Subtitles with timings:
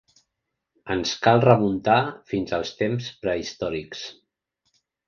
[0.95, 1.99] Ens cal remuntar
[2.33, 4.07] fins als temps prehistòrics.